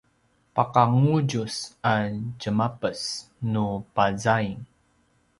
[0.55, 1.55] paka ngudjus
[1.89, 1.93] a
[2.37, 3.01] djemapes
[3.51, 3.65] nu
[3.95, 4.59] pazaing